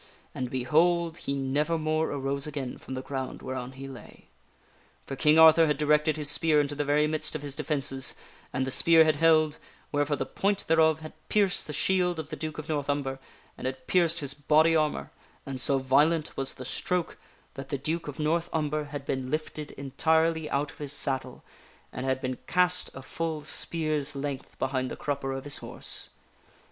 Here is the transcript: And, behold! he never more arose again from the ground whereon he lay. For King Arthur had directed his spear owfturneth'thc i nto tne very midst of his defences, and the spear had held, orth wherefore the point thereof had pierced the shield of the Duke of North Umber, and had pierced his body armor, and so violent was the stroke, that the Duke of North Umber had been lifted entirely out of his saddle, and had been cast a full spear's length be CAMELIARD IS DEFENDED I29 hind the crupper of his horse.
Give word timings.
And, 0.33 0.49
behold! 0.49 1.17
he 1.17 1.35
never 1.35 1.77
more 1.77 2.09
arose 2.09 2.47
again 2.47 2.79
from 2.79 2.95
the 2.95 3.03
ground 3.03 3.43
whereon 3.43 3.73
he 3.73 3.87
lay. 3.87 4.29
For 5.05 5.15
King 5.15 5.37
Arthur 5.37 5.67
had 5.67 5.77
directed 5.77 6.17
his 6.17 6.27
spear 6.27 6.57
owfturneth'thc 6.57 6.61
i 6.61 6.73
nto 6.73 6.77
tne 6.77 6.83
very 6.85 7.05
midst 7.05 7.35
of 7.35 7.43
his 7.43 7.55
defences, 7.55 8.15
and 8.51 8.65
the 8.65 8.71
spear 8.71 9.03
had 9.05 9.17
held, 9.17 9.59
orth 9.59 9.59
wherefore 9.91 10.15
the 10.17 10.25
point 10.25 10.65
thereof 10.65 11.01
had 11.01 11.13
pierced 11.29 11.67
the 11.67 11.71
shield 11.73 12.17
of 12.17 12.31
the 12.31 12.35
Duke 12.35 12.57
of 12.57 12.67
North 12.67 12.89
Umber, 12.89 13.19
and 13.55 13.67
had 13.67 13.85
pierced 13.85 14.21
his 14.21 14.33
body 14.33 14.75
armor, 14.75 15.11
and 15.45 15.61
so 15.61 15.77
violent 15.77 16.35
was 16.35 16.55
the 16.55 16.65
stroke, 16.65 17.19
that 17.53 17.69
the 17.69 17.77
Duke 17.77 18.07
of 18.07 18.17
North 18.17 18.49
Umber 18.51 18.85
had 18.85 19.05
been 19.05 19.29
lifted 19.29 19.69
entirely 19.73 20.49
out 20.49 20.71
of 20.71 20.79
his 20.79 20.93
saddle, 20.93 21.43
and 21.93 22.07
had 22.07 22.19
been 22.19 22.39
cast 22.47 22.89
a 22.95 23.03
full 23.03 23.43
spear's 23.43 24.15
length 24.15 24.57
be 24.57 24.65
CAMELIARD 24.65 24.67
IS 24.67 24.67
DEFENDED 24.67 24.67
I29 24.67 24.71
hind 24.71 24.89
the 24.89 24.97
crupper 24.97 25.31
of 25.37 25.43
his 25.43 25.57
horse. 25.57 26.09